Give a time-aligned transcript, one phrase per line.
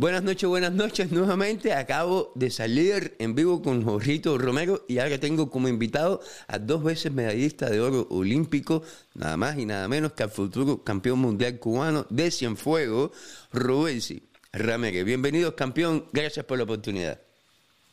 [0.00, 1.72] Buenas noches, buenas noches nuevamente.
[1.72, 6.84] Acabo de salir en vivo con Jorrito Romero y ahora tengo como invitado a dos
[6.84, 11.58] veces medallista de oro olímpico, nada más y nada menos que al futuro campeón mundial
[11.58, 13.10] cubano de Cienfuegos,
[13.52, 15.04] Rubensy Ramírez.
[15.04, 16.06] Bienvenidos, campeón.
[16.12, 17.20] Gracias por la oportunidad.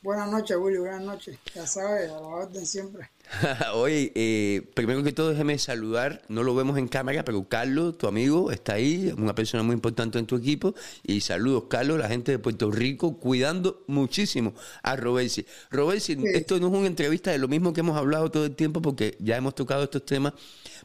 [0.03, 0.77] Buenas noches, Willy.
[0.77, 1.39] Buenas noches.
[1.55, 3.09] Ya sabes, a la orden siempre.
[3.73, 8.07] Oye, eh, primero que todo déjeme saludar, no lo vemos en cámara, pero Carlos, tu
[8.07, 10.73] amigo, está ahí, una persona muy importante en tu equipo.
[11.03, 15.45] Y saludos, Carlos, la gente de Puerto Rico, cuidando muchísimo a Robersi.
[15.71, 18.81] Robersi, esto no es una entrevista de lo mismo que hemos hablado todo el tiempo,
[18.81, 20.33] porque ya hemos tocado estos temas.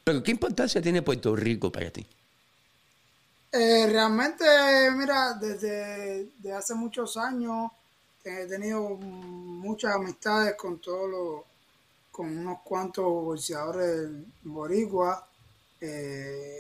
[0.03, 2.07] Pero ¿qué importancia tiene Puerto Rico para ti?
[3.53, 4.45] Eh, realmente,
[4.97, 7.71] mira, desde, desde hace muchos años
[8.25, 11.50] he tenido muchas amistades con todos los
[12.21, 14.11] con unos cuantos boxeadores
[14.43, 15.27] boricua,
[15.81, 16.59] eh,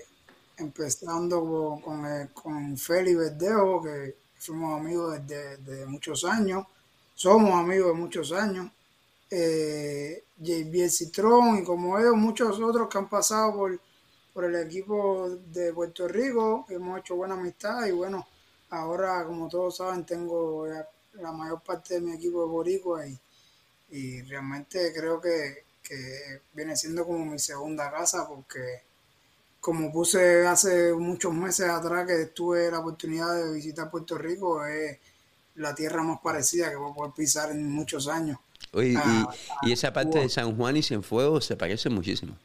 [0.57, 1.39] empezando
[1.85, 6.67] con, con, Félix Verdejo, que fuimos amigos desde, muchos años,
[7.15, 8.71] somos amigos de muchos años,
[9.31, 13.79] eh, JB Citrón y como ellos, muchos otros que han pasado por,
[14.33, 18.27] por el equipo de Puerto Rico, hemos hecho buena amistad y bueno,
[18.71, 20.67] ahora como todos saben tengo
[21.21, 23.21] la mayor parte de mi equipo de Boricua y
[23.91, 25.65] y realmente creo que,
[26.53, 28.83] viene siendo como mi segunda casa porque
[29.59, 34.99] como puse hace muchos meses atrás que tuve la oportunidad de visitar Puerto Rico, es
[35.57, 38.39] la tierra más parecida que voy a poder pisar en muchos años.
[38.73, 42.39] Oye, y, ah, esa parte de San Juan y Cienfuegos se parece muchísimo.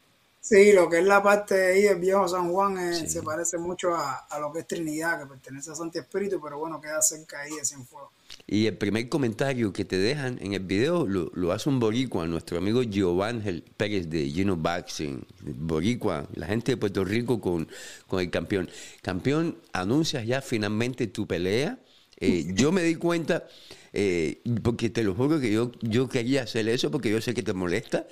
[0.48, 3.58] Sí, lo que es la parte de ahí del viejo San Juan eh, se parece
[3.58, 7.40] mucho a, lo que es Trinidad, que pertenece a Santi Espíritu, pero bueno, queda cerca
[7.40, 8.10] ahí de Cienfuegos.
[8.46, 12.58] Y el primer comentario que te dejan en el video lo, hace un boricua, nuestro
[12.58, 17.66] amigo Giovanni Pérez de Gino Boxing, boricua, la gente de Puerto Rico con,
[18.06, 18.70] con el campeón.
[19.02, 21.80] Campeón, anuncias ya finalmente tu pelea.
[22.18, 23.48] Eh, yo me di cuenta,
[23.92, 27.42] eh, porque te lo juro que yo, yo quería hacer eso porque yo sé que
[27.42, 28.06] te molesta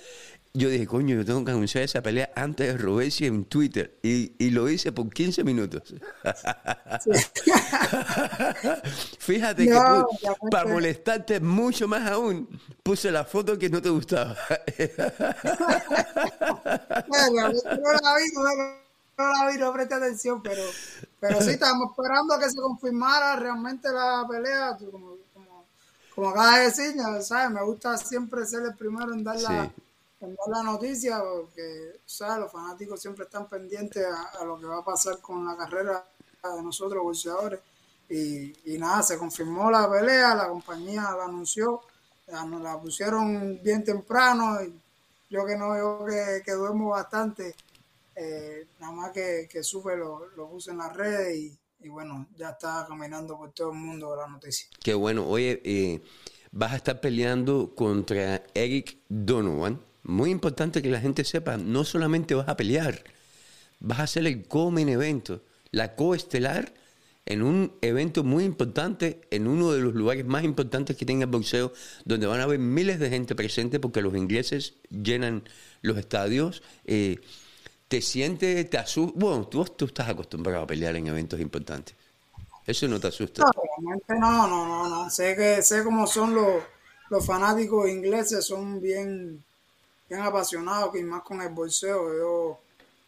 [0.57, 3.99] yo dije, coño, yo tengo que anunciar esa pelea antes de Robesi en Twitter.
[4.05, 5.93] Y, lo hice por 15 minutos.
[9.19, 9.77] Fíjate que
[10.53, 12.49] para molestarte mucho más aún,
[12.85, 14.37] puse la foto que no te gustaba.
[17.09, 18.31] bueno, no la vi,
[19.17, 20.63] no, la vi, no presté atención, pero,
[21.19, 24.79] pero sí, estábamos esperando que se confirmara realmente la pelea.
[24.79, 25.67] Como, como,
[26.15, 27.51] como acabas de decir, ¿sabes?
[27.51, 29.73] Me gusta siempre ser el primero en dar la
[30.47, 35.45] la noticia porque los fanáticos siempre están pendientes a, lo que va a pasar con
[35.45, 36.07] la carrera
[36.43, 37.61] de nosotros boxeadores.
[38.09, 41.81] Y, nada, se confirmó la pelea, la compañía la anunció,
[42.27, 44.79] la, la pusieron bien temprano y
[45.31, 46.05] yo que no, yo
[46.45, 47.55] que, duermo bastante,
[48.15, 51.37] eh, nada más que, que supe lo, lo puse en las redes
[51.81, 54.69] y, bueno, ya está caminando por todo el mundo la noticia.
[54.83, 56.03] Qué bueno, oye, eh,
[56.53, 62.35] vas a estar peleando contra Eric Donovan muy importante que la gente sepa, no solamente
[62.35, 63.03] vas a pelear,
[63.81, 66.73] vas a hacer el co-main evento, la coestelar
[67.27, 71.31] en un evento muy importante, en uno de los lugares más importantes que tenga el
[71.31, 71.73] boxeo,
[72.05, 75.43] donde van a haber miles de gente presente porque los ingleses llenan
[75.81, 76.63] los estadios.
[76.85, 77.19] Eh,
[77.89, 79.19] ¿Te sientes, te asusta?
[79.19, 81.95] Bueno, tú, tú estás acostumbrado a pelear en eventos importantes.
[82.67, 83.45] ¿Eso no te asusta?
[84.09, 85.11] No, no, no, no.
[85.11, 86.63] Sé, que, sé cómo son los,
[87.09, 89.43] los fanáticos ingleses, son bien
[90.09, 92.59] bien apasionados, y más con el bolseo.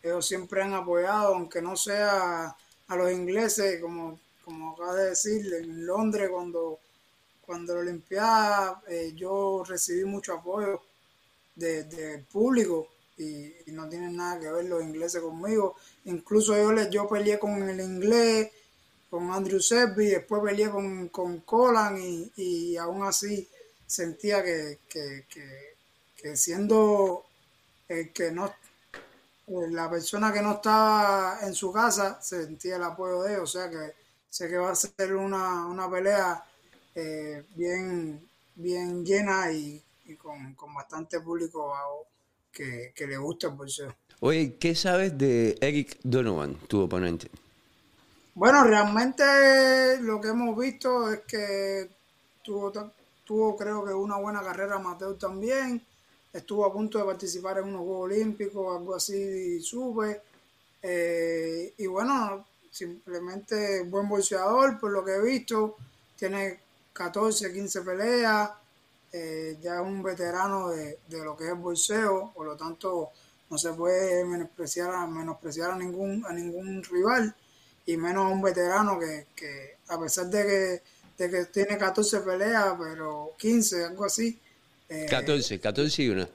[0.03, 2.57] Ellos, siempre han apoyado, aunque no sea
[2.89, 6.79] a los ingleses, como, como acaba de decir, en Londres cuando,
[7.45, 10.83] cuando la Olimpiada eh, yo recibí mucho apoyo
[11.57, 15.75] del de público y, no tienen nada que ver los ingleses conmigo.
[16.05, 18.51] Incluso yo, yo peleé con el inglés,
[19.11, 23.49] con Andrew Selby, después peleé con, con Colan y, y aún así
[23.87, 25.76] sentía que que
[26.35, 27.27] siendo
[27.89, 28.53] el que no
[29.47, 33.47] eh, la persona que no estaba en su casa sentía el apoyo de él, o
[33.47, 33.95] sea que
[34.29, 36.45] sé que va a ser una, pelea
[36.95, 39.83] eh, bien, bien llena y,
[40.19, 41.73] con, bastante público
[42.51, 43.95] que, le gusta el boxeo.
[44.21, 47.31] Oye, ¿qué sabes de Eric Donovan, tu oponente?
[48.35, 51.89] Bueno, realmente lo que hemos visto es que
[52.43, 52.73] tuvo,
[53.25, 55.86] tuvo creo que una buena carrera amateur también
[56.37, 60.23] estuvo a punto de participar en unos Juegos Olímpicos, algo así, y sube.
[60.83, 65.77] Eh, y bueno, simplemente buen boxeador, por lo que he visto,
[66.17, 66.61] tiene
[66.93, 68.51] 14, 15 peleas,
[69.13, 73.11] eh, ya es un veterano de, lo que es el bolseo, por lo tanto
[73.49, 77.35] no se puede menospreciar a, menospreciar a ningún, a ningún rival.
[77.87, 80.83] y menos un veterano que, que a pesar de que,
[81.25, 84.39] de que tiene 14 peleas, pero 15, algo así.
[84.89, 86.29] 14, 14 y una.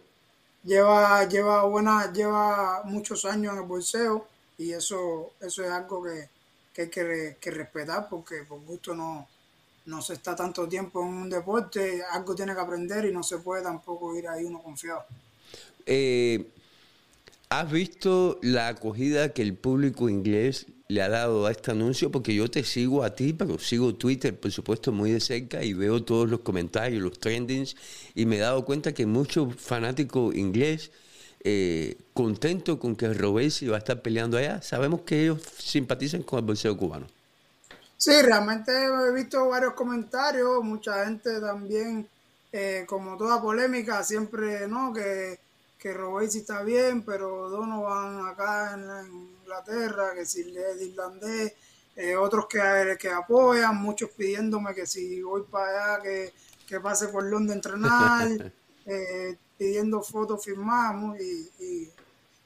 [0.63, 4.27] Lleva, lleva, buena, lleva muchos años en el bolseo
[4.57, 6.29] y eso, eso es algo que,
[6.73, 9.27] que hay que, que respetar porque por gusto no,
[9.85, 13.39] no se está tanto tiempo en un deporte, algo tiene que aprender y no se
[13.39, 15.03] puede tampoco ir ahí uno confiado.
[15.85, 16.51] Eh,
[17.49, 22.11] ¿Has visto la acogida que el público inglés le ha dado a este anuncio?
[22.11, 25.73] Porque yo te sigo a ti, pero sigo Twitter, por supuesto, muy de cerca y
[25.73, 27.75] veo todos los comentarios, los trendings,
[28.13, 30.91] y me he dado cuenta que muchos fanáticos inglés
[31.43, 34.61] eh, contentos con que Robesi va a estar peleando allá.
[34.61, 37.07] Sabemos que ellos simpatizan con el boxeo cubano.
[37.97, 42.07] Sí, realmente he visto varios comentarios, mucha gente también,
[42.51, 44.91] eh, como toda polémica, siempre, ¿no?
[44.91, 45.39] Que,
[45.81, 49.11] que Robesi está bien, pero Donovan acá en,
[49.41, 51.53] Inglaterra, que si le es irlandés,
[51.95, 56.33] eh, otros que, que apoyan, muchos pidiéndome que si voy para allá, que,
[56.67, 58.53] que pase por Londres a entrenar,
[58.85, 61.91] eh, pidiendo fotos firmadas, y, y,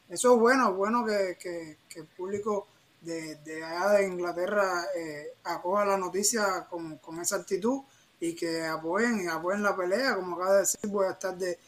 [0.07, 2.67] eso es bueno, es bueno que, que, que el público
[3.01, 7.81] de, de allá de Inglaterra eh, acoja la noticia con, con, esa actitud
[8.17, 10.15] y que apoyen, y apoyen la pelea.
[10.15, 11.59] Como acaba de decir, voy a estar de,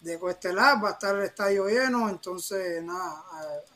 [0.00, 3.24] de Coestelar, va a estar el estadio lleno, entonces nada,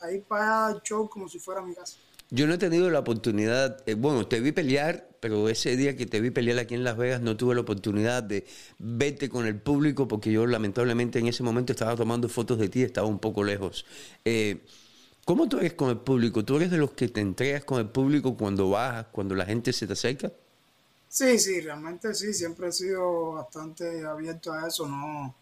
[0.01, 1.97] ahí para el show como si fuera mi casa.
[2.33, 6.07] Yo no he tenido la oportunidad, eh, bueno, te vi pelear, pero ese día que
[6.07, 8.47] te vi pelear aquí en Las Vegas no tuve la oportunidad de
[8.79, 12.83] verte con el público porque yo lamentablemente en ese momento estaba tomando fotos de ti,
[12.83, 13.85] estaba un poco lejos.
[14.25, 14.65] Eh,
[15.25, 16.45] ¿Cómo tú eres con el público?
[16.45, 19.73] ¿Tú eres de los que te entregas con el público cuando bajas, cuando la gente
[19.73, 20.31] se te acerca?
[21.09, 25.35] Sí, sí, realmente sí, siempre he sido bastante abierto a eso, no,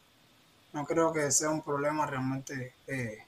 [0.73, 3.19] no creo que sea un problema realmente eh,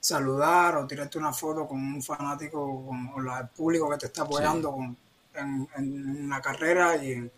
[0.00, 4.22] saludar o tirarte una foto con un fanático con, o el público que te está
[4.22, 4.96] apoyando con,
[5.34, 7.32] en, en, una carrera y en,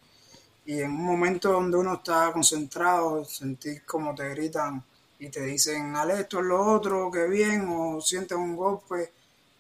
[0.67, 4.82] y en un momento donde uno está concentrado, sentir como te gritan
[5.19, 9.12] y te dicen, al esto, lo otro, que bien, o sienten un golpe.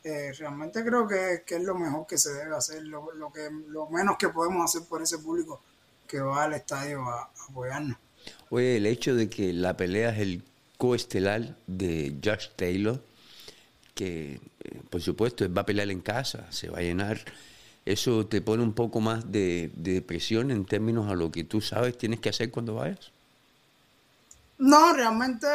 [0.04, 3.48] Eh, realmente creo que, que, es lo mejor que se debe hacer, lo, lo, que,
[3.68, 5.60] lo menos que podemos hacer por ese público
[6.06, 7.96] que va al estadio a, a apoyarnos.
[8.50, 10.42] Oye, el hecho de que la pelea es el
[10.78, 13.02] coestelar de Josh Taylor,
[13.94, 17.20] que eh, por supuesto va a pelear en casa, se va a llenar,
[17.84, 21.96] eso te pone un poco más de, presión en términos a lo que tú sabes
[21.96, 23.12] tienes que hacer cuando vayas.
[24.58, 25.46] No, realmente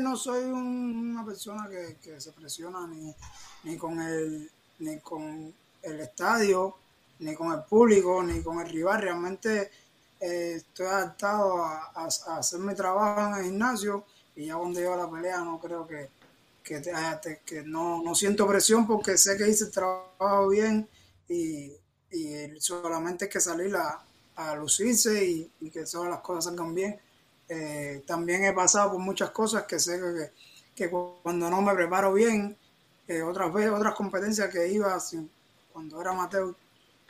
[0.00, 3.14] no soy una persona que, que se presiona ni,
[3.64, 5.52] ni, con el, ni con
[5.82, 6.76] el estadio,
[7.18, 9.02] ni con el público, ni con el rival.
[9.02, 9.70] Realmente
[10.20, 14.04] eh, estoy adaptado a, hacer mi trabajo en el gimnasio
[14.36, 16.08] y ya cuando llego a la pelea no creo que,
[16.62, 20.88] que, te, que no, no siento presión porque sé que hice el trabajo bien
[21.28, 21.72] y,
[22.10, 24.04] y solamente hay que salir a,
[24.36, 26.98] a lucirse y, que todas las cosas salgan bien.
[27.48, 30.30] Eh, también he pasado por muchas cosas que sé que,
[30.74, 32.56] que cuando no me preparo bien,
[33.06, 35.30] eh, otras veces, otras competencias que iba sin,
[35.72, 36.54] cuando era amateur,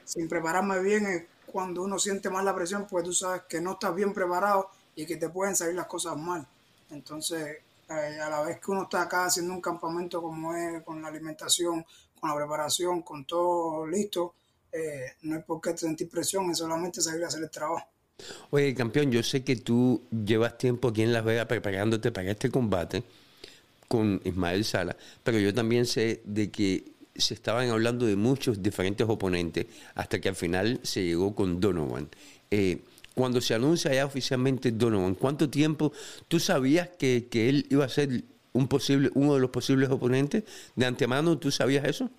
[0.04, 3.72] sin prepararme bien, es cuando uno siente más la presión, pues tú sabes que no
[3.72, 6.46] estás bien preparado y que te pueden salir las cosas mal.
[6.90, 7.58] Entonces,
[7.88, 11.08] eh, a la vez que uno está acá haciendo un campamento como es, con la
[11.08, 11.84] alimentación,
[12.18, 14.34] con la preparación, con todo listo,
[14.72, 17.86] eh, no hay por qué sentir presión, es solamente salir a hacer el trabajo.
[18.50, 22.50] Oye, campeón, yo sé que tú llevas tiempo aquí en Las Vegas preparándote para este
[22.50, 23.02] combate
[23.88, 29.06] con Ismael Sala, pero yo también sé de que se estaban hablando de muchos diferentes
[29.08, 32.08] oponentes hasta que al final se llegó con Donovan.
[32.50, 32.82] Eh,
[33.14, 35.92] cuando se anuncia ya oficialmente Donovan, ¿cuánto tiempo
[36.26, 40.44] tú sabías que, que, él iba a ser un posible, uno de los posibles oponentes?
[40.74, 42.10] ¿De antemano tú sabías eso?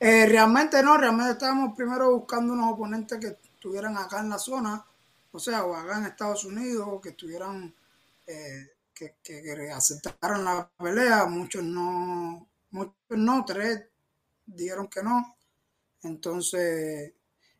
[0.00, 4.84] Eh, realmente no, realmente estábamos primero buscando unos oponentes que estuvieran acá en la zona,
[5.32, 7.74] o sea, o acá en Estados Unidos, que estuvieran,
[8.26, 13.84] eh, que, que, que, aceptaran la pelea, muchos no, muchos no, tres
[14.46, 15.36] dijeron que no.
[16.02, 17.12] Entonces,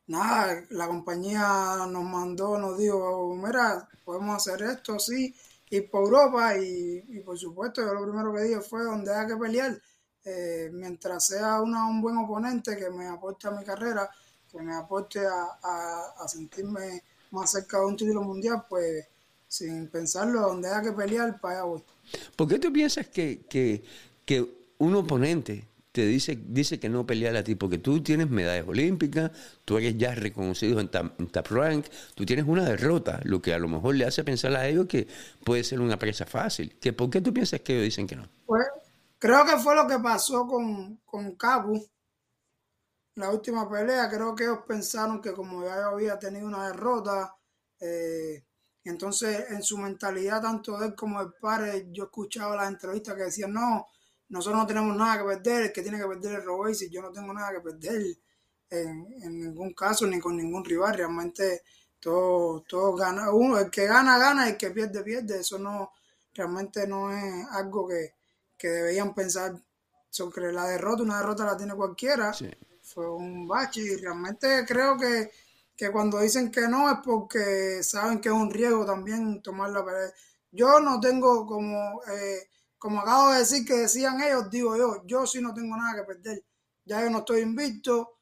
[0.06, 5.34] nada, la compañía nos mandó, nos dijo, mira, podemos hacer esto así,
[5.70, 9.26] ir por Europa y, y, por supuesto yo lo primero que dije fue donde hay
[9.26, 9.80] que pelear,
[10.24, 14.08] eh, mientras sea una, un buen oponente que me aporte a mi carrera,
[14.50, 19.06] que me aporte a, a, sentirme más cerca de un título mundial, pues
[19.48, 21.84] sin pensarlo, donde haya que pelear, para allá voy.
[22.36, 23.82] ¿Por qué tú piensas que, que
[24.78, 27.54] un oponente te dice, dice que no pelear a ti?
[27.54, 29.30] Porque tú tienes medallas olímpicas,
[29.64, 33.58] tú eres ya reconocido en en top Rank, tú tienes una derrota, lo que a
[33.58, 35.08] lo mejor le hace pensar a ellos que
[35.44, 36.76] puede ser una presa fácil.
[36.78, 38.28] ¿Que ¿Por qué tú piensas que ellos dicen que no?
[38.44, 38.66] Pues
[39.18, 41.82] creo que fue lo que pasó con, con Cabu
[43.16, 47.34] la última pelea, creo que ellos pensaron que como ya había tenido una derrota,
[47.80, 48.44] eh,
[48.84, 53.54] entonces en su mentalidad, tanto él como el padre, yo escuchaba las entrevistas que decían,
[53.54, 53.88] no,
[54.28, 57.02] nosotros no tenemos nada que perder, el que tiene que perder es Robert, y yo
[57.02, 58.02] no tengo nada que perder
[58.70, 61.62] en, en, ningún caso, ni con ningún rival, realmente
[62.00, 65.92] todo, todo gana, uno, el que gana, gana, y el que pierde, pierde, eso no,
[66.34, 68.14] realmente no es algo que,
[68.56, 69.60] que deberían pensar
[70.10, 72.32] sobre la derrota, una derrota la tiene cualquiera,
[72.82, 75.30] fue un bache y realmente creo que,
[75.76, 79.84] que, cuando dicen que no es porque saben que es un riesgo también tomar la
[79.84, 80.12] pelea.
[80.52, 82.48] Yo no tengo como, eh,
[82.86, 86.04] como acabo de decir que decían ellos, digo yo, yo sí no tengo nada que
[86.04, 86.44] perder,
[86.84, 88.20] ya yo no estoy invicto,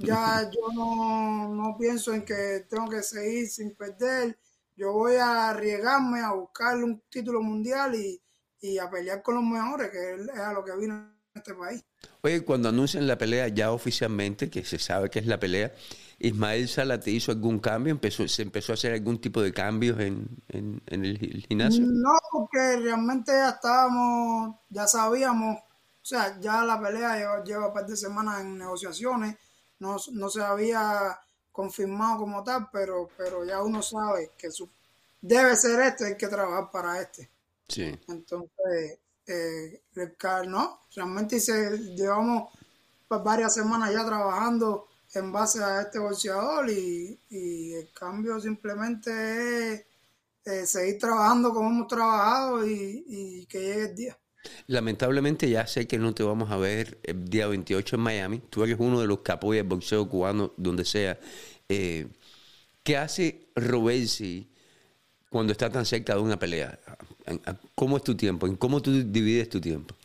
[0.00, 4.36] ya yo no, no pienso en que tengo que seguir sin perder,
[4.74, 8.20] yo voy a arriesgarme a buscar un título mundial y,
[8.60, 11.11] y a pelear con los mejores, que es a lo que vino
[11.42, 11.84] este país.
[12.22, 15.72] Oye, cuando anuncian la pelea ya oficialmente, que se sabe que es la pelea,
[16.18, 17.90] ¿Ismael Sala te hizo algún cambio?
[17.90, 21.84] ¿Empezó, ¿Se empezó a hacer algún tipo de cambios en, en, el gimnasio?
[21.84, 27.74] No, porque realmente ya estábamos, ya sabíamos, o sea, ya la pelea lleva, lleva un
[27.74, 29.36] par de semanas en negociaciones,
[29.80, 31.18] no, no se había
[31.50, 34.68] confirmado como tal, pero, pero ya uno sabe que su,
[35.20, 37.28] debe ser este, hay que trabajar para este.
[37.68, 37.98] Sí.
[38.08, 39.82] Entonces, eh,
[40.46, 41.38] no, realmente
[41.96, 42.50] llevamos
[43.08, 49.86] varias semanas ya trabajando en base a este boxeador y, el cambio simplemente
[50.44, 54.18] es seguir trabajando como hemos trabajado y, que llegue el día.
[54.66, 58.38] Lamentablemente ya sé que no te vamos a ver el día 28 en Miami.
[58.50, 61.18] Tú eres uno de los que apoya el boxeo cubano donde sea.
[61.68, 62.08] Eh,
[62.82, 64.50] ¿Qué hace Robesi
[65.32, 66.78] cuando está tan cerca de una pelea?
[67.74, 68.46] ¿Cómo es tu tiempo?
[68.46, 69.96] ¿En cómo tú divides tu tiempo?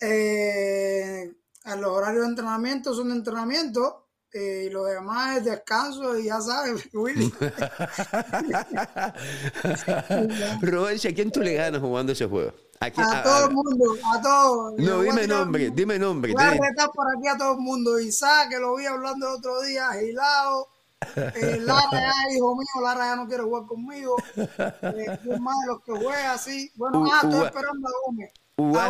[0.00, 1.34] Eh,
[1.64, 6.26] a los horarios de entrenamiento son de entrenamiento eh, y lo demás es descanso y
[6.26, 7.34] ya sabes, Willy.
[10.62, 12.52] Robert, ¿a quién tú le ganas jugando ese juego?
[12.78, 12.90] ¿A,
[13.22, 14.74] todo el mundo, a todos.
[14.78, 16.34] No, dime nombre, dime nombre.
[16.34, 17.98] Voy a retar por aquí a todo el mundo.
[17.98, 20.68] Isaac, que lo vi hablando el otro día, Gilao,
[21.16, 24.16] eh, Lara ya, hijo mío, Lara ya no quiere jugar conmigo.
[24.36, 26.70] Eh, más de los que juega así.
[26.74, 28.32] Bueno, ah, estoy esperando a Gómez.
[28.58, 28.88] Uba,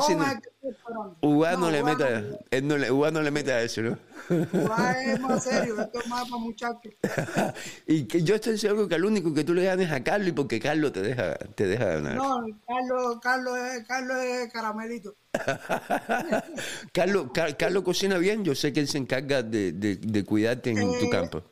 [1.52, 2.04] no, no, le mete,
[2.52, 3.98] él no le, no le mete a eso, ¿no?
[4.30, 6.94] Uba es más serio, esto es más para muchachos.
[7.88, 10.32] y que yo estoy seguro que el único que tú le ganes a Carlos y
[10.32, 12.14] porque Carlos te deja, te deja ganar.
[12.14, 15.16] No, Carlos, Carlos, es, Carlos es caramelito.
[16.92, 17.26] Carlos,
[17.58, 21.06] Carlos cocina bien, yo sé que él se encarga de, de, de cuidarte en tu
[21.06, 21.42] eh, campo.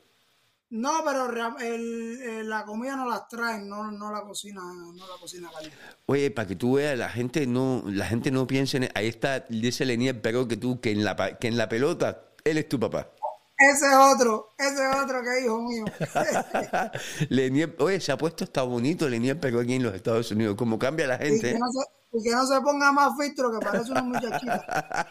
[0.75, 1.29] No, pero
[1.61, 5.77] el, la comida no la traen, no, no la cocina, no la cocina caliente.
[6.05, 9.45] Oye, para que tú veas, la gente no, la gente no piensa en ahí está,
[9.47, 12.77] dice Lenier pero que tú, que en la que en la pelota, él es tu
[12.77, 13.09] papá.
[13.57, 15.85] Ese es otro, ese es otro que hijo mío.
[17.29, 20.77] Lenier, oye, se ha puesto hasta bonito Lenier pero aquí en los Estados Unidos, como
[20.77, 21.51] cambia la gente.
[21.51, 21.79] Y que no se,
[22.23, 25.09] que no se ponga más filtro, que parece una muchachita.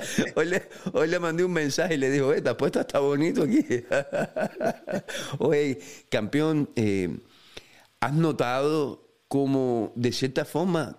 [0.94, 3.64] Hoy le, mandé un mensaje y le dijo, esta puesta está bonito aquí.
[5.38, 7.18] Oye, campeón, eh,
[8.00, 10.96] ¿has notado cómo de cierta forma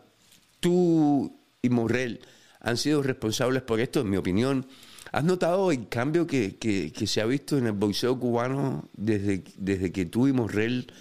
[0.59, 2.21] tú y Morrell
[2.59, 4.67] han sido responsables por esto, en mi opinión?
[5.11, 9.91] ¿Has notado el cambio que, que, se ha visto en el boxeo cubano desde, desde
[9.91, 10.91] que tú y Morrell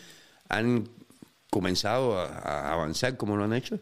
[0.49, 0.89] han
[1.49, 3.79] comenzado a avanzar como lo han hecho?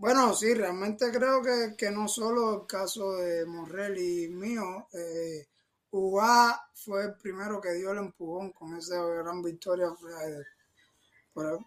[0.00, 1.42] Bueno, sí, realmente creo
[1.76, 5.46] que, no solo el caso de Morrell y mío, eh,
[6.74, 9.88] fue el primero que dio el empujón con esa gran victoria
[10.18, 10.42] eh,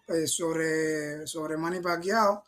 [0.08, 2.42] eh, sobre, sobre Manny Pacquiao.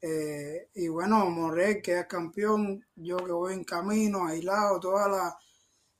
[0.00, 5.36] Eh, y bueno, Morrell que es campeón, yo que voy en camino, aislado, toda la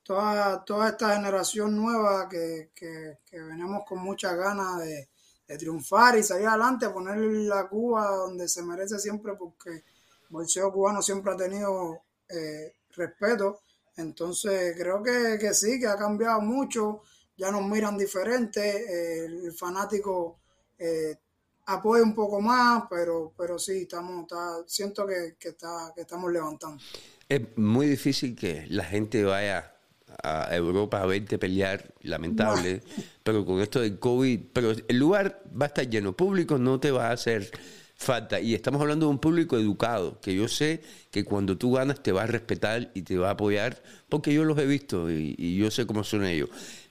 [0.03, 5.09] toda, toda esta generación nueva que, que, que venimos con muchas ganas de,
[5.57, 9.83] triunfar y salir adelante, poner la Cuba donde se merece siempre, porque el
[10.29, 13.59] boxeo cubano siempre ha tenido eh, respeto.
[13.97, 17.01] Entonces creo que, que, sí, que ha cambiado mucho,
[17.37, 20.39] ya nos miran diferente, el fanático
[20.79, 21.17] eh,
[21.65, 24.27] apoya un poco más, pero, pero sí, estamos,
[24.67, 26.81] siento que, que, está, que estamos levantando.
[27.29, 29.72] Es muy difícil que la gente vaya
[30.21, 32.81] a Europa a verte pelear, lamentable,
[33.23, 36.91] pero con esto del COVID, pero el lugar va a estar lleno, público no te
[36.91, 37.51] va a hacer
[37.95, 42.03] falta, y estamos hablando de un público educado, que yo sé que cuando tú ganas
[42.03, 45.55] te va a respetar y te va a apoyar, porque yo los he visto y,
[45.55, 46.49] yo sé cómo son ellos.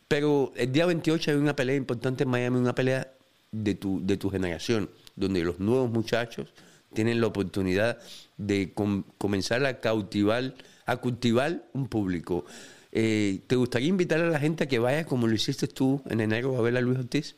[0.09, 3.12] Pero el día 28 hay una pelea importante en Miami, una pelea
[3.50, 6.52] de tu, de tu generación, donde los nuevos muchachos
[6.95, 7.99] tienen la oportunidad
[8.37, 8.73] de
[9.19, 10.55] comenzar a cautivar,
[10.87, 12.45] a cultivar un público.
[12.95, 16.21] Eh, ¿Te gustaría invitar a la gente a que vaya como lo hiciste tú en
[16.21, 17.37] enero a ver a Luis Ortiz?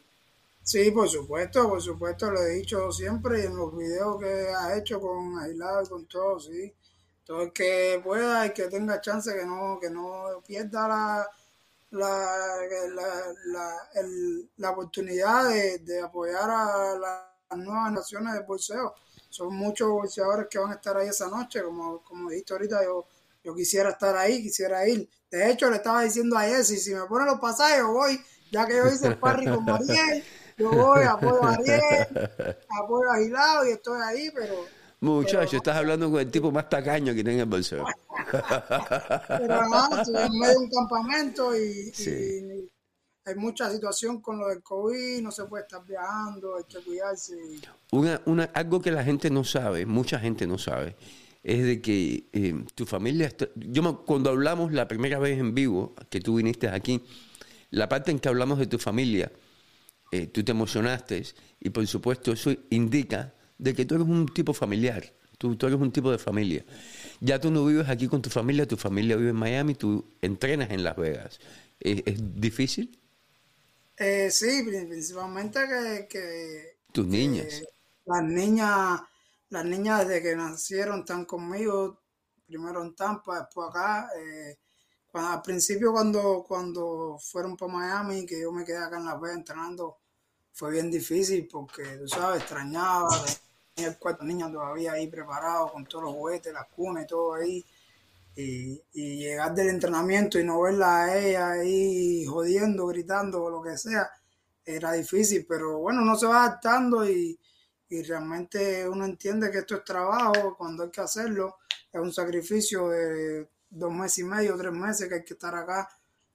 [0.65, 5.01] Sí, por supuesto, por supuesto, lo he dicho siempre en los videos que has hecho
[5.01, 6.73] con Aislado y con todo, sí.
[7.25, 11.29] Todo el que pueda y que tenga chance que no, que no pierda la,
[11.91, 12.57] la,
[14.57, 18.95] la, oportunidad de, apoyar a las nuevas naciones de bolseo.
[19.31, 23.07] Son muchos bolseadores que van a estar ahí esa noche, como, como dijiste ahorita, yo,
[23.45, 25.09] yo quisiera estar ahí, quisiera ir.
[25.31, 28.19] De hecho, le estaba diciendo a Jessy, si me ponen los pasajes, yo voy,
[28.51, 30.25] ya que yo hice el parry con Mariel
[30.57, 32.07] yo voy, apoyo a Ariel,
[32.83, 34.55] apoyo a Gilado y estoy ahí, pero...
[35.01, 37.85] Muchacho, estás hablando con el tipo más tacaño que tiene el bolseo.
[38.31, 38.41] pero
[40.01, 42.71] estoy en medio de un campamento y,
[43.27, 47.35] hay mucha situación con lo del COVID, no se puede estar viajando, hay que cuidarse.
[47.91, 50.95] Una, una, algo que la gente no sabe, mucha gente no sabe,
[51.45, 53.31] es de que eh, tu familia...
[53.55, 57.03] yo cuando hablamos la primera vez en vivo, que tú viniste aquí,
[57.71, 59.31] la parte en que hablamos de tu familia,
[60.11, 61.23] eh, tú te emocionaste
[61.61, 65.93] y por supuesto eso indica de que tú eres un tipo familiar, tú, eres un
[65.93, 66.65] tipo de familia.
[67.21, 70.71] Ya tú no vives aquí con tu familia, tu familia vive en Miami, tú entrenas
[70.71, 71.41] en Las Vegas.
[71.79, 72.99] ¿Es, difícil?
[73.99, 75.61] Eh, sí, principalmente
[76.09, 77.63] que, tus niñas.
[78.07, 79.01] Las niñas,
[79.55, 82.03] las niñas desde que nacieron están conmigo,
[82.45, 84.11] primero en Tampa, después acá.
[84.19, 84.59] Eh,
[85.13, 89.37] al principio cuando, cuando fueron para Miami, que yo me quedé acá en Las Vegas
[89.37, 89.99] entrenando,
[90.53, 93.09] fue bien difícil porque, tú sabes, extrañaba,
[93.75, 97.35] tenía el cuarto niño todavía ahí preparado con todos los juguetes, las cunas y todo
[97.35, 97.65] ahí.
[98.37, 103.79] Y, llegar del entrenamiento y no verla a ella ahí jodiendo, gritando o lo que
[103.79, 104.11] sea,
[104.65, 107.39] era difícil, pero bueno, uno se va adaptando y,
[107.89, 111.57] y realmente uno entiende que esto es trabajo, cuando hay que hacerlo,
[111.93, 115.89] es un sacrificio de dos meses y medio, tres meses que hay que estar acá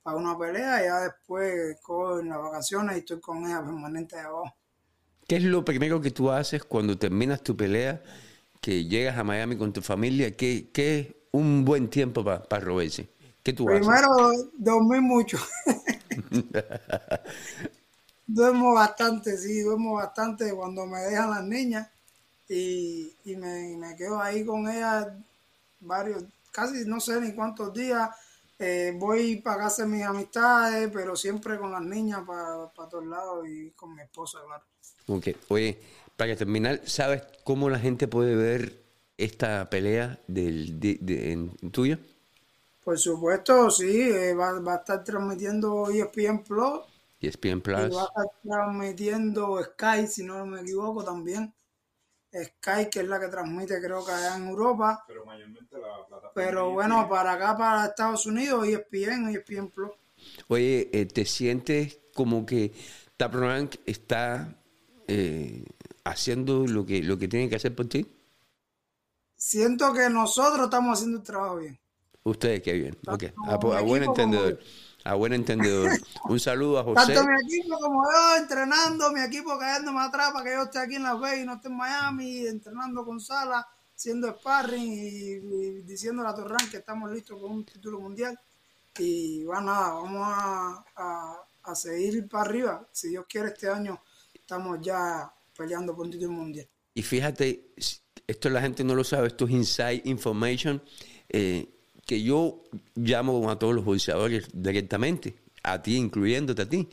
[0.04, 1.78] para una pelea, y ya después
[2.22, 4.54] en las vacaciones y estoy con ella permanente de abajo.
[5.28, 8.02] ¿Qué es lo primero que tú haces cuando terminas tu pelea,
[8.62, 10.36] que llegas a Miami con tu familia?
[10.36, 12.62] ¿Qué, qué es un buen tiempo para pa
[13.44, 15.38] ¿Qué tú Primero, dormir mucho.
[18.30, 21.90] duermo bastante, sí, duermo bastante cuando me dejan las niñas
[22.48, 25.08] y, y me, me, quedo ahí con ellas
[25.80, 28.10] varios, casi no sé ni cuántos días
[28.60, 33.48] eh, voy para casa mis amistades, pero siempre con las niñas para, para todos lados
[33.48, 34.64] y con mi esposa, claro.
[35.08, 35.80] Ok, oye,
[36.16, 38.84] para terminar, ¿sabes cómo la gente puede ver
[39.18, 41.98] esta pelea del, de, en, tuya?
[42.84, 46.82] Por supuesto, sí, eh, va, va, a estar transmitiendo ESPN Plus.
[47.22, 47.88] ESPN Plus.
[47.92, 51.54] Y va a estar transmitiendo Sky, si no me equivoco, también.
[52.32, 55.04] Sky, que es la que transmite creo que allá en Europa.
[55.08, 56.32] Pero mayormente la plataforma.
[56.36, 59.92] Pero bueno, para acá, para Estados Unidos, ESPN, ESPN Plus.
[60.48, 62.74] Oye, eh, ¿te sientes como que
[63.18, 64.56] Tap Rank está
[65.08, 65.66] eh,
[66.04, 68.06] haciendo lo que, lo que tiene que hacer por ti?
[69.36, 71.80] Siento que nosotros estamos haciendo el trabajo bien.
[72.24, 72.98] Ustedes, qué bien.
[73.08, 74.60] Ok, a, a buen entendedor
[75.04, 75.90] a buen entendedor.
[76.26, 77.14] Un saludo a José.
[77.14, 80.96] Tanto mi equipo como yo entrenando, mi equipo cayéndome atrás para que yo esté aquí
[80.96, 86.28] en Las Vegas y no esté en Miami, entrenando con Sala, haciendo sparring y, diciendo
[86.28, 88.40] a Torran que estamos listos con un título mundial.
[88.98, 92.88] Y bueno, nada, vamos a, a, seguir para arriba.
[92.92, 94.02] Si Dios quiere, este año
[94.34, 96.68] estamos ya peleando por un título mundial.
[96.94, 97.74] Y fíjate,
[98.28, 100.82] esto la gente no lo sabe, esto es inside information.
[101.30, 101.79] Eh,
[102.10, 102.64] que yo
[102.96, 106.90] llamo a todos los boxeadores directamente, a ti, incluyéndote a ti.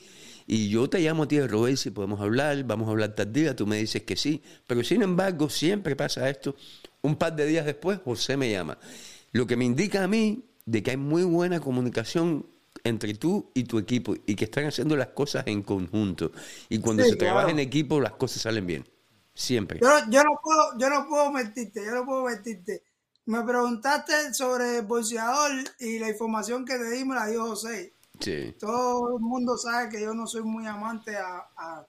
[0.46, 3.57] Y yo te llamo a ti, Robert, si podemos hablar, vamos a hablar tal día,
[3.57, 4.42] tú me dices que sí.
[4.66, 6.55] Pero sin embargo, siempre pasa esto.
[7.00, 8.76] Un par de días después, José me llama.
[9.33, 12.44] Lo que me indica a mí de que hay muy buena comunicación
[12.85, 16.31] entre tú y tu equipo y que están haciendo las cosas en conjunto.
[16.68, 18.85] Y cuando se trabaja en equipo, las cosas salen bien.
[19.33, 19.81] Siempre.
[19.81, 22.83] Yo, yo, no puedo, yo no puedo mentirte, yo no puedo mentirte.
[23.27, 27.93] Me preguntaste sobre el bolseador y la información que te di me la dio José.
[28.21, 28.55] Sí.
[28.59, 31.45] Todo el mundo sabe que yo no soy muy amante a,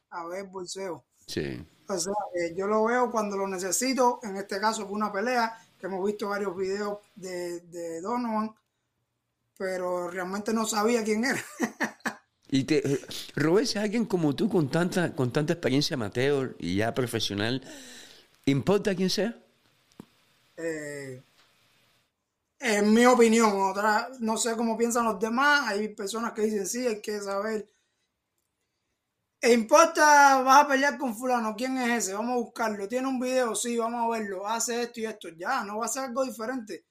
[0.09, 1.05] a, ver bolseo.
[1.27, 1.63] Sí.
[1.87, 2.13] O sea,
[2.55, 6.27] yo lo veo cuando lo necesito, en este caso fue una pelea, que hemos visto
[6.27, 8.53] varios videos de, de Donovan,
[9.57, 11.43] pero realmente no sabía quién era.
[12.49, 12.99] y te,
[13.35, 17.61] Robert, si alguien como tú con tanta, con tanta experiencia amateur y ya profesional,
[18.45, 19.37] ¿importa quién sea?
[20.57, 21.23] Eh,
[22.59, 26.85] en mi opinión, otra, no sé cómo piensan los demás, hay personas que dicen sí,
[26.87, 27.67] hay que saber
[29.41, 32.13] ¿E importa, vas a pelear con fulano, ¿quién es ese?
[32.15, 32.87] Vamos a buscarlo.
[32.87, 33.55] ¿Tiene un video?
[33.55, 34.47] Sí, vamos a verlo.
[34.47, 35.29] Hace esto y esto.
[35.29, 36.85] Ya, no va a ser algo diferente.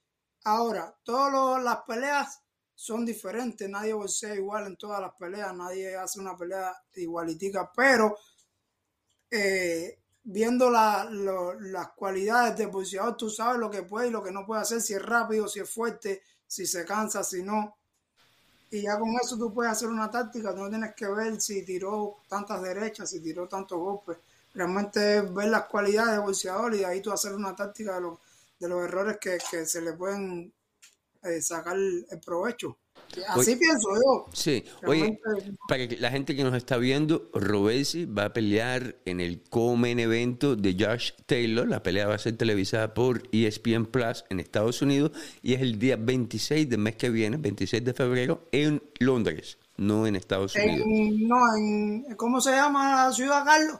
[0.44, 2.40] Ahora, todas las peleas
[2.74, 3.68] son diferentes.
[3.68, 5.54] Nadie bolsea igual en todas las peleas.
[5.54, 7.70] Nadie hace una pelea igualitica.
[7.74, 8.16] Pero
[9.30, 11.08] eh, viendo la,
[11.60, 14.80] las cualidades del boxeador, tú sabes lo que puede y lo que no puede hacer.
[14.80, 17.76] Si es rápido, si es fuerte, si se cansa, si no.
[18.70, 22.16] Y ya con eso tú puedes hacer una táctica, no tienes que ver si tiró
[22.28, 24.18] tantas derechas, si tiró tantos golpes.
[24.52, 28.00] Realmente es ver las cualidades del boxeador y de ahí tú hacer una táctica de,
[28.00, 28.18] los
[28.58, 30.52] de los errores que, que se le pueden
[31.22, 32.76] eh, sacar el provecho.
[33.28, 34.26] Así pienso yo.
[34.32, 35.20] Sí, oye,
[35.68, 39.98] para que la gente que nos está viendo, Robesi va a pelear en el Comen
[40.00, 41.68] evento de Josh Taylor.
[41.68, 45.78] La pelea va a ser televisada por ESPN Plus en Estados Unidos y es el
[45.78, 50.86] día 26 del mes que viene, 26 de febrero, en Londres, no en Estados Unidos.
[50.86, 53.78] no, en, ¿cómo se llama la ciudad, Carlos?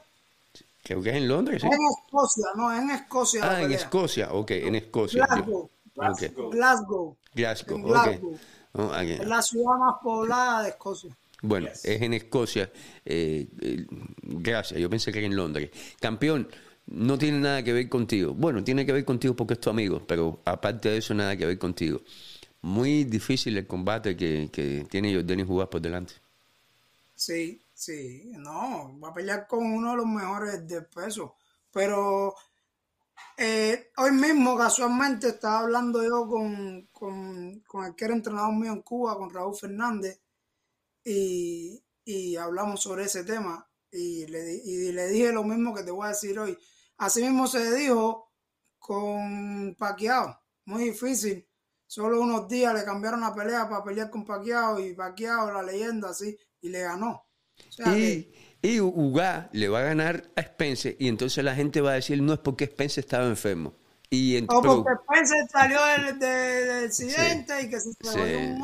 [0.83, 1.61] Creo que es en Londres.
[1.63, 3.41] En Escocia, no, en Escocia.
[3.43, 5.25] Ah, en Escocia, ok, en Escocia.
[5.25, 5.69] Glasgow.
[5.93, 6.51] Glasgow.
[6.51, 7.17] Glasgow.
[7.33, 8.39] Glasgow.
[9.01, 11.15] Es la ciudad más poblada de Escocia.
[11.41, 12.71] Bueno, es en Escocia.
[13.05, 13.85] Eh, eh,
[14.21, 15.71] gracias, yo pensé que era en Londres.
[15.99, 16.47] Campeón,
[16.87, 18.33] no tiene nada que ver contigo.
[18.33, 21.45] Bueno, tiene que ver contigo porque es tu amigo, pero aparte de eso, nada que
[21.45, 22.01] ver contigo.
[22.61, 26.13] Muy difícil el combate que, que tiene Jordan jugar por delante.
[27.15, 31.35] Sí, sí, no, va a pelear con uno de los mejores de peso.
[31.71, 32.35] Pero
[33.37, 38.81] eh, hoy mismo, casualmente, estaba hablando yo con, con, el que era entrenador mío en
[38.81, 40.21] Cuba, con Raúl Fernández,
[41.03, 41.83] y,
[42.35, 43.69] hablamos sobre ese tema.
[43.91, 46.57] Y le, y le dije lo mismo que te voy a decir hoy.
[46.97, 48.33] Así mismo se dijo
[48.79, 51.47] con Paquiao, muy difícil.
[51.85, 56.09] Solo unos días le cambiaron la pelea para pelear con Paquiao y Paquiao, la leyenda,
[56.09, 57.27] así, y le ganó.
[57.95, 58.31] Y
[58.81, 62.33] Uga le va a ganar a Spence y entonces la gente va a decir no
[62.33, 63.73] es porque Spence estaba enfermo.
[64.09, 65.79] Y o porque Spence salió
[66.17, 68.63] del, accidente y que se sí, un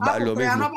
[0.00, 0.70] ah, lo mismo.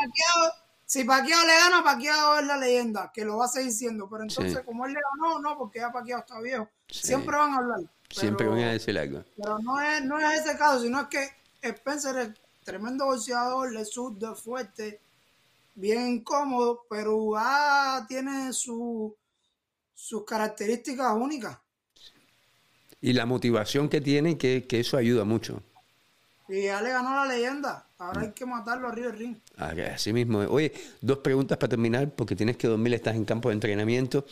[0.85, 4.07] si Paquiao le gana, Paquiao es la leyenda, que lo va a seguir siendo.
[4.07, 6.69] Pero entonces, como él le ganó, no, porque ya Paquiao está viejo.
[6.87, 7.79] Siempre van a hablar.
[8.09, 9.23] Siempre van a decir algo.
[9.35, 11.27] Pero no es, no es ese caso, sino es que
[11.61, 12.29] Spencer es
[12.63, 14.99] tremendo boxeador, le de fuerte
[15.75, 19.15] bien cómodo, pero ah, tiene su,
[19.93, 21.57] sus características únicas.
[23.01, 25.61] Y la motivación que tiene, que, que eso ayuda mucho.
[26.47, 27.87] Y ya le ganó la leyenda.
[27.97, 29.37] Ahora hay que matarlo arriba del ring.
[29.57, 30.39] Ah, así mismo.
[30.39, 34.25] Oye, dos preguntas para terminar, porque tienes que dormir, estás en campo de entrenamiento.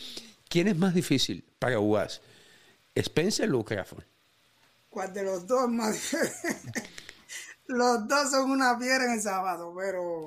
[0.48, 2.22] ¿Quién es más difícil para UAS?
[2.96, 4.04] ¿Spencer o Crawford?
[4.90, 6.84] ¿Cuál de los dos más difícil?
[7.68, 10.24] los dos son una piedra en el sábado, pero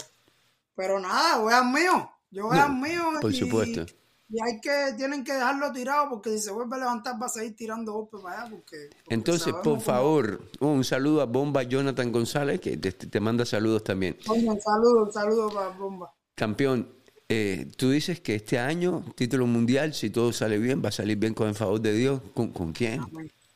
[0.77, 2.11] pero nada, weón mío.
[2.31, 3.03] Yo weón mío.
[3.21, 3.87] Por supuesto.
[4.29, 7.29] Y hay que, tienen que dejarlo tirado porque si se vuelve a levantar va a
[7.29, 8.51] seguir tirando golpes para allá.
[8.51, 14.17] Porque, Entonces, por favor, un saludo a Bomba Jonathan González, que te, manda saludos también.
[14.29, 16.13] un saludo, un saludo para Bomba.
[16.35, 16.93] Campeón,
[17.29, 21.17] eh, tú dices que este año, título mundial, si todo sale bien, va a salir
[21.17, 22.21] bien con el favor de Dios.
[22.35, 23.01] ¿Con, quién?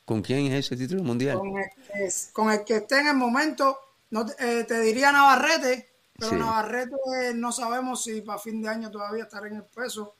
[0.04, 1.36] ¿Con quién es ese título mundial?
[2.32, 3.76] Con el, que esté en el momento,
[4.10, 5.89] no, eh, te diría Navarrete
[6.20, 10.14] pero Navarrete no sabemos si para fin de año todavía estará en el peso.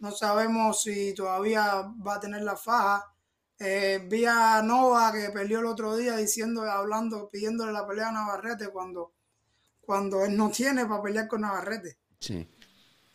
[0.00, 3.12] No sabemos si todavía va a tener la faja.
[3.58, 8.12] Eh, vi a Nova que peleó el otro día diciendo, hablando, pidiéndole la pelea a
[8.12, 9.12] Navarrete cuando,
[9.80, 11.96] cuando él no tiene para pelear con Navarrete.
[12.20, 12.46] Sí.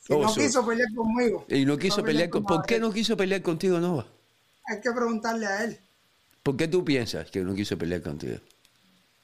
[0.10, 1.46] no oh, quiso pelear conmigo.
[1.50, 4.08] Y no quiso pelear con, ¿Por qué no quiso pelear contigo, Nova?
[4.68, 5.80] Hay que preguntarle a él.
[6.42, 8.38] ¿Por qué tú piensas que no quiso pelear contigo?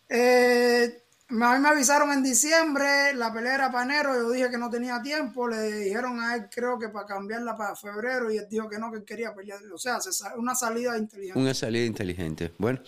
[0.10, 4.58] Eh, a mí me avisaron en diciembre, la pelea era para enero, yo dije que
[4.58, 8.48] no tenía tiempo, le dijeron a él creo que para cambiarla para febrero y él
[8.50, 9.60] dijo que no, que él quería pelear.
[9.74, 10.00] O sea,
[10.38, 11.38] una salida inteligente.
[11.38, 12.54] Una salida inteligente.
[12.58, 12.80] Bueno,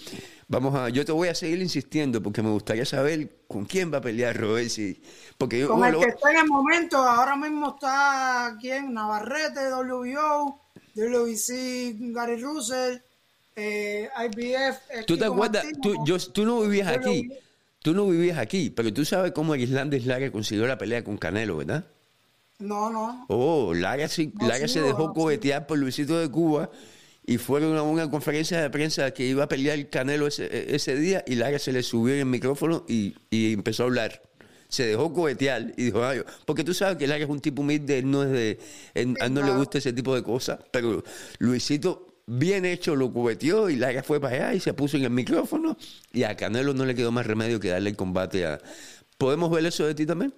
[0.47, 3.97] vamos a, yo te voy a seguir insistiendo porque me gustaría saber con quién va
[3.97, 4.71] a pelear Robert.
[5.37, 10.61] porque con el que está en el momento, ahora mismo está quién, Navarrete, WBO,
[10.95, 12.99] WBC, Gary Russell,
[13.57, 15.05] eh, IBF.
[15.05, 15.65] ¿Tú te acuerdas?
[15.81, 17.29] Tú, yo, tú no vivías aquí.
[17.81, 21.57] Tú no vivías aquí, pero tú sabes cómo Islandes Lara consiguió la pelea con Canelo,
[21.57, 21.85] ¿verdad?
[22.59, 23.25] No, no.
[23.29, 24.31] Oh, Lara, se
[24.81, 26.69] dejó cohetear por Luisito de Cuba
[27.25, 31.35] y fueron a una conferencia de prensa que iba a pelear Canelo ese, día y
[31.35, 34.21] Lara se le subió en el micrófono y, empezó a hablar.
[34.67, 37.99] Se dejó cohetear y dijo, Ay, porque tú sabes que Lara es un tipo humilde,
[37.99, 38.59] él no es de,
[38.93, 41.01] él, a él no le gusta ese tipo de cosas, pero
[41.39, 45.09] Luisito bien hecho lo cubetió y Lara fue para allá y se puso en el
[45.09, 45.75] micrófono
[46.13, 48.59] y a Canelo no le quedó más remedio que darle el combate a,
[49.19, 50.33] ¿Podemos ver eso de ti también?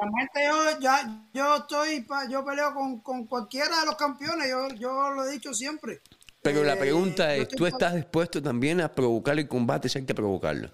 [0.00, 5.10] realmente yo, ya, yo estoy, yo peleo con, con, cualquiera de los campeones, yo, yo
[5.12, 6.02] lo he dicho siempre.
[6.42, 10.04] Pero la eh, pregunta es, ¿tú estás dispuesto también a provocar el combate si hay
[10.04, 10.70] que provocarlo?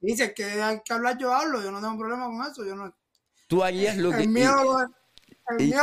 [0.00, 2.94] Dice que hay que hablar, yo hablo, yo no tengo problema con eso, yo no...
[3.48, 4.22] Tú harías lo que...
[4.22, 4.54] El mío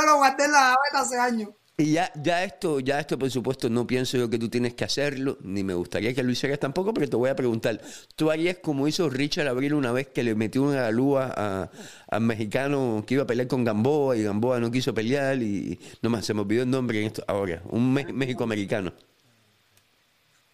[0.05, 1.49] lo guardé en la hace años.
[1.81, 4.83] Y ya, ya esto, ya esto, por supuesto, no pienso yo que tú tienes que
[4.83, 7.81] hacerlo, ni me gustaría que lo hicieras tampoco, pero te voy a preguntar.
[8.15, 11.71] ¿Tú harías como hizo Richard Abril una vez que le metió una galúa
[12.07, 16.11] al mexicano que iba a pelear con Gamboa y Gamboa no quiso pelear y no
[16.11, 18.93] más, se me olvidó el nombre en esto ahora, un México-americano.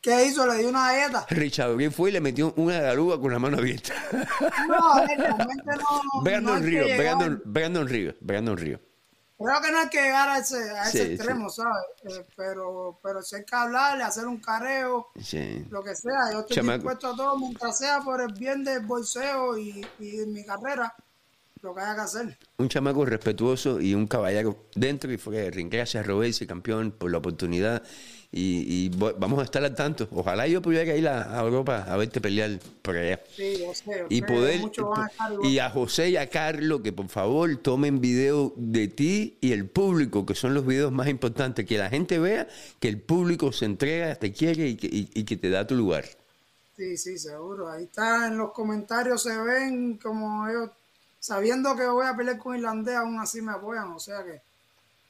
[0.02, 0.48] ¿Qué hizo?
[0.48, 1.26] ¿Le dio una galleta?
[1.30, 3.94] Richard Abril fue y le metió una galúa con la mano abierta.
[4.70, 6.22] No, realmente no.
[6.24, 8.87] Brandon, Río, Brandon, Brandon Río, Brandon Río.
[9.40, 11.84] Creo que no hay que llegar a ese, a ese extremo, ¿sabes?
[12.06, 15.10] Eh, pero, pero si hay que hablarle, hacer un careo,
[15.70, 16.32] lo que sea.
[16.32, 20.44] Yo estoy dispuesto a todo, mientras sea por el bien del bolseo y, y mi
[20.44, 20.96] carrera,
[21.62, 22.38] lo que haya que hacer.
[22.58, 25.70] Un chamaco respetuoso y un caballero dentro y fuera de ring.
[25.72, 27.84] Gracias, Robesi, campeón, por la oportunidad
[28.32, 30.08] y, vamos a estar al tanto.
[30.12, 33.22] Ojalá yo pudiera ir a, Europa a verte pelear por allá.
[33.36, 34.62] Sí, yo sé, y poder
[35.44, 39.70] y a José y a Carlos que por favor tomen video de ti y el
[39.70, 42.48] público, que son los videos más importantes, que la gente vea
[42.80, 46.06] que el público se entrega, te quiere y que, y, que te da tu lugar.
[46.76, 47.70] Sí, sí, seguro.
[47.70, 50.70] Ahí está, en los comentarios se ven como ellos,
[51.20, 54.42] sabiendo que voy a pelear con Irlandés, aún así me apoyan, o sea que,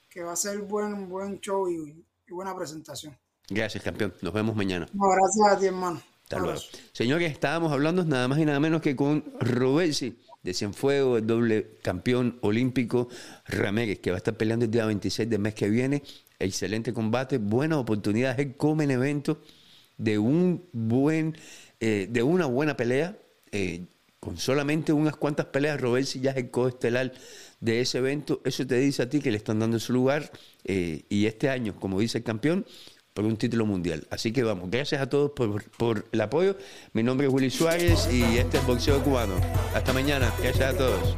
[0.09, 1.93] que va a ser buen, buen show y,
[2.27, 3.17] y buena presentación.
[3.49, 4.13] Gracias, campeón.
[4.21, 4.87] Nos vemos mañana.
[4.93, 6.01] No, gracias a ti, hermano.
[6.23, 6.59] Hasta luego.
[6.91, 11.77] Señores, estábamos hablando nada más y nada menos que con Robesi de Cienfuegos, el doble
[11.81, 13.07] campeón olímpico
[13.45, 16.03] Ramírez, que va a estar peleando el día 26 del mes que viene.
[16.39, 19.41] Excelente combate, buena oportunidad, es como en evento
[19.97, 21.37] de un buen,
[21.79, 23.17] eh, de una buena pelea.
[23.51, 23.85] Eh,
[24.19, 27.13] con solamente unas cuantas peleas, Robesi ya es el coestelar
[27.59, 28.41] de ese evento.
[28.45, 30.31] Eso te dice a ti que le están dando su lugar
[30.63, 32.65] eh, y este año, como dice el campeón,
[33.13, 34.07] por un título mundial.
[34.11, 36.55] Así que vamos, gracias a todos por, por el apoyo.
[36.93, 39.35] Mi nombre es Willy Suárez y este es Boxeo Cubano.
[39.73, 41.17] Hasta mañana, gracias a todos.